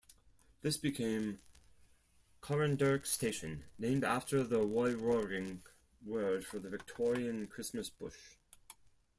[0.63, 1.41] This became
[2.41, 5.59] Coranderrk Station, named after the Woiwurrung
[6.03, 8.37] word for the Victorian Christmas bush.